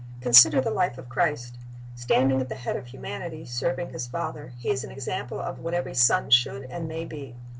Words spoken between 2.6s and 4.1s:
of humanity, serving His